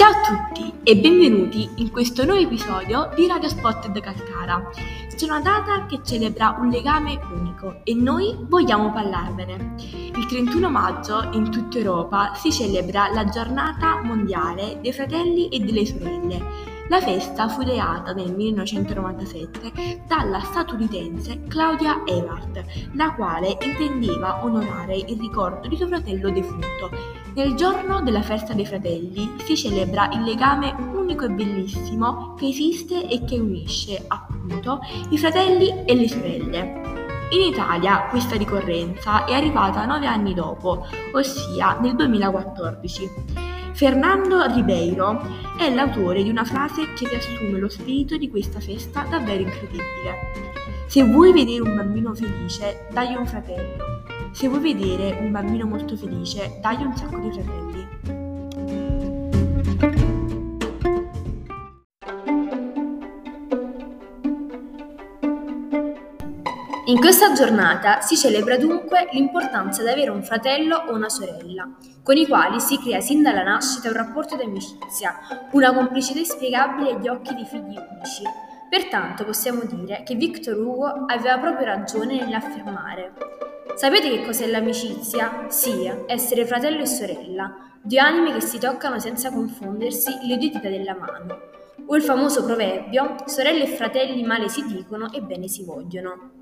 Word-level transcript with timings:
Ciao 0.00 0.12
a 0.12 0.20
tutti 0.22 0.72
e 0.82 0.96
benvenuti 0.96 1.68
in 1.74 1.90
questo 1.90 2.24
nuovo 2.24 2.40
episodio 2.40 3.10
di 3.14 3.26
Radio 3.26 3.50
Spotted 3.50 4.00
Calcara. 4.00 4.70
C'è 5.14 5.26
una 5.26 5.42
data 5.42 5.84
che 5.84 6.00
celebra 6.02 6.56
un 6.58 6.70
legame 6.70 7.20
unico 7.30 7.82
e 7.84 7.92
noi 7.92 8.34
vogliamo 8.48 8.90
parlarvene. 8.92 9.74
Il 10.16 10.24
31 10.24 10.70
maggio 10.70 11.28
in 11.32 11.50
tutta 11.50 11.76
Europa 11.76 12.32
si 12.32 12.50
celebra 12.50 13.12
la 13.12 13.26
giornata 13.26 14.00
mondiale 14.02 14.78
dei 14.80 14.94
fratelli 14.94 15.50
e 15.50 15.60
delle 15.60 15.84
sorelle 15.84 16.69
la 16.90 17.00
festa 17.00 17.48
fu 17.48 17.60
ideata 17.62 18.12
nel 18.12 18.34
1997 18.34 20.02
dalla 20.08 20.40
statunitense 20.40 21.44
Claudia 21.46 22.02
Ewart, 22.04 22.64
la 22.94 23.14
quale 23.14 23.56
intendeva 23.62 24.44
onorare 24.44 24.96
il 24.96 25.16
ricordo 25.20 25.68
di 25.68 25.76
suo 25.76 25.86
fratello 25.86 26.30
defunto. 26.30 26.90
Nel 27.36 27.54
giorno 27.54 28.02
della 28.02 28.22
festa 28.22 28.54
dei 28.54 28.66
fratelli 28.66 29.36
si 29.44 29.56
celebra 29.56 30.10
il 30.12 30.22
legame 30.22 30.74
unico 30.92 31.26
e 31.26 31.30
bellissimo 31.30 32.34
che 32.34 32.48
esiste 32.48 33.06
e 33.06 33.22
che 33.24 33.38
unisce, 33.38 34.04
appunto, 34.08 34.80
i 35.10 35.18
fratelli 35.18 35.84
e 35.84 35.94
le 35.94 36.08
sorelle. 36.08 36.80
In 37.30 37.52
Italia 37.52 38.08
questa 38.08 38.34
ricorrenza 38.34 39.26
è 39.26 39.32
arrivata 39.32 39.86
nove 39.86 40.06
anni 40.06 40.34
dopo, 40.34 40.84
ossia 41.12 41.78
nel 41.78 41.94
2014. 41.94 43.49
Fernando 43.72 44.44
Ribeiro 44.46 45.20
è 45.58 45.72
l'autore 45.72 46.22
di 46.22 46.28
una 46.28 46.44
frase 46.44 46.92
che 46.94 47.08
riassume 47.08 47.58
lo 47.58 47.68
spirito 47.68 48.16
di 48.16 48.28
questa 48.28 48.60
festa 48.60 49.06
davvero 49.08 49.42
incredibile. 49.42 50.58
Se 50.86 51.02
vuoi 51.04 51.32
vedere 51.32 51.60
un 51.60 51.76
bambino 51.76 52.14
felice, 52.14 52.86
dagli 52.92 53.14
un 53.14 53.26
fratello. 53.26 54.02
Se 54.32 54.48
vuoi 54.48 54.60
vedere 54.60 55.18
un 55.20 55.30
bambino 55.30 55.66
molto 55.66 55.96
felice, 55.96 56.58
dagli 56.60 56.82
un 56.82 56.96
sacco 56.96 57.18
di 57.18 57.32
fratelli. 57.32 58.19
In 66.90 66.98
questa 66.98 67.32
giornata 67.32 68.00
si 68.00 68.16
celebra 68.16 68.56
dunque 68.56 69.06
l'importanza 69.12 69.84
di 69.84 69.90
avere 69.90 70.10
un 70.10 70.24
fratello 70.24 70.74
o 70.88 70.92
una 70.92 71.08
sorella, 71.08 71.70
con 72.02 72.16
i 72.16 72.26
quali 72.26 72.58
si 72.58 72.80
crea 72.80 72.98
sin 73.00 73.22
dalla 73.22 73.44
nascita 73.44 73.90
un 73.90 73.94
rapporto 73.94 74.34
di 74.34 74.42
amicizia, 74.42 75.14
una 75.52 75.72
complicità 75.72 76.18
inspiegabile 76.18 76.90
agli 76.90 77.06
occhi 77.06 77.32
dei 77.32 77.44
figli 77.44 77.76
unici. 77.76 78.24
Pertanto 78.68 79.24
possiamo 79.24 79.62
dire 79.62 80.02
che 80.02 80.16
Victor 80.16 80.56
Hugo 80.56 81.04
aveva 81.06 81.38
proprio 81.38 81.66
ragione 81.66 82.24
nell'affermare 82.24 83.12
Sapete 83.76 84.10
che 84.10 84.24
cos'è 84.24 84.48
l'amicizia? 84.48 85.44
Sì, 85.46 85.88
essere 86.06 86.44
fratello 86.44 86.82
e 86.82 86.86
sorella, 86.86 87.54
due 87.80 88.00
anime 88.00 88.32
che 88.32 88.40
si 88.40 88.58
toccano 88.58 88.98
senza 88.98 89.30
confondersi 89.30 90.10
le 90.26 90.36
due 90.36 90.50
dita 90.50 90.68
della 90.68 90.96
mano. 90.96 91.38
O 91.86 91.94
il 91.94 92.02
famoso 92.02 92.44
proverbio, 92.44 93.14
sorelle 93.26 93.62
e 93.62 93.76
fratelli 93.76 94.24
male 94.24 94.48
si 94.48 94.66
dicono 94.66 95.12
e 95.12 95.22
bene 95.22 95.46
si 95.46 95.64
vogliono. 95.64 96.39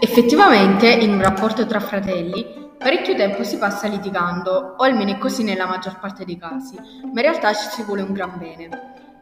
Effettivamente, 0.00 0.88
in 0.88 1.12
un 1.12 1.20
rapporto 1.20 1.66
tra 1.66 1.80
fratelli, 1.80 2.70
parecchio 2.78 3.16
tempo 3.16 3.42
si 3.42 3.58
passa 3.58 3.88
litigando, 3.88 4.74
o 4.76 4.84
almeno 4.84 5.10
è 5.10 5.18
così 5.18 5.42
nella 5.42 5.66
maggior 5.66 5.98
parte 5.98 6.24
dei 6.24 6.38
casi, 6.38 6.76
ma 6.76 7.08
in 7.08 7.20
realtà 7.20 7.52
ci 7.52 7.68
si 7.68 7.82
vuole 7.82 8.02
un 8.02 8.12
gran 8.12 8.38
bene. 8.38 8.68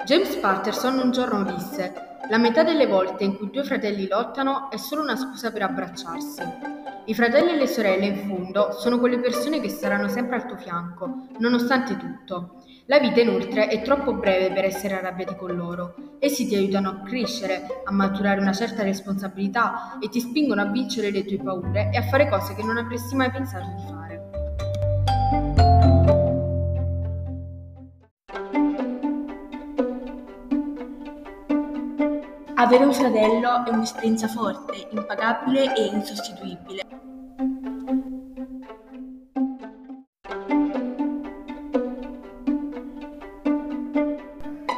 James 0.05 0.37
Patterson 0.37 0.99
un 0.99 1.11
giorno 1.13 1.45
disse: 1.45 2.19
La 2.29 2.37
metà 2.37 2.63
delle 2.63 2.87
volte 2.87 3.25
in 3.25 3.37
cui 3.37 3.51
due 3.51 3.65
fratelli 3.65 4.07
lottano 4.07 4.71
è 4.71 4.77
solo 4.77 5.01
una 5.01 5.17
scusa 5.17 5.51
per 5.51 5.63
abbracciarsi. 5.63 6.76
I 7.09 7.15
fratelli 7.15 7.53
e 7.53 7.57
le 7.57 7.69
sorelle, 7.69 8.07
in 8.07 8.27
fondo, 8.27 8.73
sono 8.73 8.98
quelle 8.98 9.20
persone 9.20 9.61
che 9.61 9.69
saranno 9.69 10.08
sempre 10.08 10.35
al 10.35 10.47
tuo 10.47 10.57
fianco, 10.57 11.29
nonostante 11.39 11.97
tutto. 11.97 12.64
La 12.86 12.98
vita 12.98 13.20
inoltre 13.20 13.69
è 13.69 13.80
troppo 13.83 14.14
breve 14.14 14.53
per 14.53 14.64
essere 14.64 14.97
arrabbiati 14.97 15.36
con 15.36 15.55
loro. 15.55 15.95
Essi 16.19 16.48
ti 16.48 16.57
aiutano 16.57 16.89
a 16.89 17.03
crescere, 17.03 17.83
a 17.85 17.92
maturare 17.92 18.41
una 18.41 18.53
certa 18.53 18.83
responsabilità 18.83 19.98
e 20.01 20.08
ti 20.08 20.19
spingono 20.19 20.63
a 20.63 20.67
vincere 20.67 21.13
le 21.13 21.25
tue 21.25 21.36
paure 21.36 21.91
e 21.92 21.97
a 21.97 22.03
fare 22.03 22.29
cose 22.29 22.57
che 22.57 22.64
non 22.64 22.77
avresti 22.77 23.14
mai 23.14 23.30
pensato 23.30 23.67
di 23.67 23.83
fare. 23.89 24.05
Avere 32.58 32.84
un 32.84 32.92
fratello 32.94 33.67
è 33.67 33.68
un'esperienza 33.68 34.28
forte, 34.28 34.89
impagabile 34.90 35.77
e 35.77 35.84
insostituibile. 35.92 37.16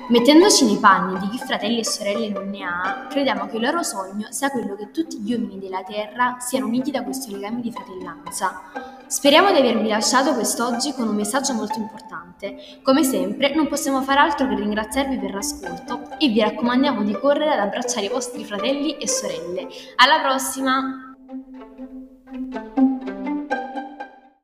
Mettendoci 0.08 0.64
nei 0.64 0.78
panni 0.78 1.19
di 1.19 1.28
chi 1.28 1.36
fratelli 1.36 1.80
e 1.80 1.84
sorelle 1.84 2.30
non 2.30 2.48
ne 2.48 2.64
ha, 2.64 3.06
crediamo 3.10 3.46
che 3.46 3.56
il 3.56 3.62
loro 3.62 3.82
sogno 3.82 4.28
sia 4.30 4.50
quello 4.50 4.74
che 4.74 4.91
tutti 4.91 5.19
gli 5.19 5.34
uomini 5.34 5.58
della 5.58 5.82
Terra 5.82 6.36
siano 6.38 6.66
uniti 6.66 6.91
da 6.91 7.02
questo 7.02 7.30
legame 7.30 7.60
di 7.60 7.70
fratellanza. 7.70 8.62
Speriamo 9.06 9.52
di 9.52 9.58
avervi 9.58 9.86
lasciato 9.88 10.32
quest'oggi 10.32 10.94
con 10.94 11.08
un 11.08 11.14
messaggio 11.14 11.52
molto 11.52 11.78
importante. 11.78 12.56
Come 12.82 13.04
sempre, 13.04 13.54
non 13.54 13.69
possiamo 13.69 14.00
fare 14.00 14.20
altro 14.20 14.48
che 14.48 14.54
ringraziarvi 14.54 15.19
per 15.19 15.34
l'ascolto 15.34 16.19
e 16.19 16.28
vi 16.28 16.40
raccomandiamo 16.40 17.02
di 17.02 17.12
correre 17.12 17.52
ad 17.52 17.60
abbracciare 17.60 18.06
i 18.06 18.10
vostri 18.10 18.46
fratelli 18.46 18.96
e 18.96 19.06
sorelle. 19.06 19.69
Alla 19.96 20.20
prossima! 20.22 21.16